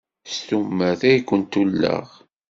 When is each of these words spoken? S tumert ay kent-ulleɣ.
S 0.33 0.35
tumert 0.47 1.01
ay 1.09 1.17
kent-ulleɣ. 1.27 2.07